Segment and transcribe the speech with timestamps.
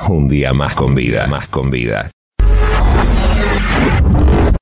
[0.00, 2.10] Un día más con vida, más con vida.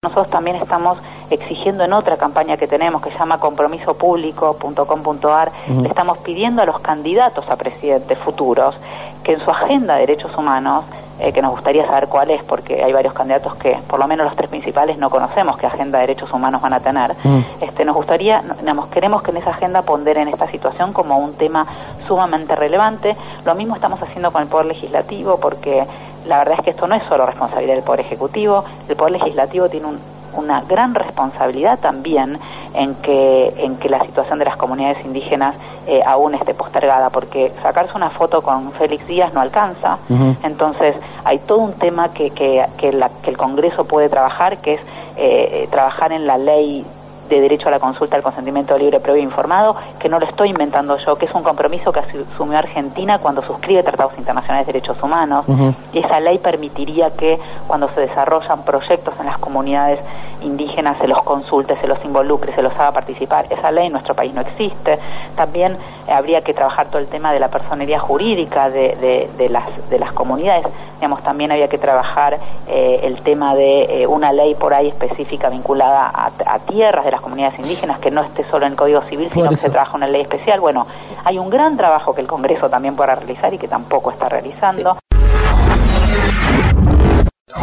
[0.00, 0.98] Nosotros también estamos
[1.30, 5.50] exigiendo en otra campaña que tenemos que se llama compromisopublico.com.ar,
[5.82, 8.76] le estamos pidiendo a los candidatos a presidentes futuros
[9.24, 10.84] que en su agenda de derechos humanos
[11.18, 14.26] eh, que nos gustaría saber cuál es, porque hay varios candidatos que, por lo menos
[14.26, 17.14] los tres principales, no conocemos qué agenda de derechos humanos van a tener.
[17.24, 17.40] Mm.
[17.62, 21.66] Este, nos gustaría, digamos, queremos que en esa agenda ponderen esta situación como un tema
[22.06, 23.16] sumamente relevante.
[23.44, 25.84] Lo mismo estamos haciendo con el Poder Legislativo, porque
[26.26, 29.68] la verdad es que esto no es solo responsabilidad del Poder Ejecutivo, el Poder Legislativo
[29.68, 29.98] tiene un,
[30.34, 32.38] una gran responsabilidad también
[32.74, 35.54] en que, en que la situación de las comunidades indígenas
[35.86, 39.98] eh, aún esté postergada, porque sacarse una foto con Félix Díaz no alcanza,
[40.42, 44.74] entonces hay todo un tema que, que, que, la- que el Congreso puede trabajar, que
[44.74, 44.80] es
[45.16, 46.84] eh, trabajar en la ley
[47.28, 50.50] de derecho a la consulta al consentimiento libre, previo e informado, que no lo estoy
[50.50, 54.72] inventando yo, que es un compromiso que asu- asumió Argentina cuando suscribe tratados internacionales de
[54.72, 55.44] derechos humanos.
[55.92, 60.00] Y esa ley permitiría que cuando se desarrollan proyectos en las comunidades
[60.42, 63.46] indígenas se los consulte, se los involucre, se los haga participar.
[63.50, 64.98] Esa ley en nuestro país no existe.
[65.34, 69.48] También eh, habría que trabajar todo el tema de la personería jurídica de, de- de
[69.48, 70.66] las, de las comunidades.
[70.96, 75.48] Digamos, también había que trabajar eh, el tema de eh, una ley por ahí específica
[75.48, 79.00] vinculada a, a tierras de las comunidades indígenas, que no esté solo en el Código
[79.02, 80.60] Civil, sino que se trabaja una ley especial.
[80.60, 80.86] Bueno,
[81.24, 84.98] hay un gran trabajo que el Congreso también podrá realizar y que tampoco está realizando.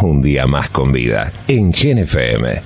[0.02, 2.64] Un día más con vida en Gen FM.